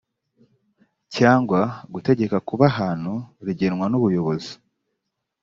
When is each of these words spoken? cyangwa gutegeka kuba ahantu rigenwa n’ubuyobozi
cyangwa 1.15 1.59
gutegeka 1.93 2.37
kuba 2.47 2.65
ahantu 2.71 3.13
rigenwa 3.45 3.85
n’ubuyobozi 3.89 4.51